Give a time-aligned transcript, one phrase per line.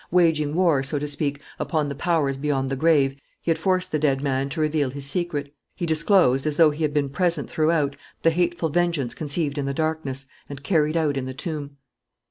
[0.09, 3.99] Waging war, so to speak, upon the powers beyond the grave, he had forced the
[3.99, 5.53] dead man to reveal his secret.
[5.75, 9.75] He disclosed, as though he had been present throughout, the hateful vengeance conceived in the
[9.75, 11.77] darkness and carried out in the tomb.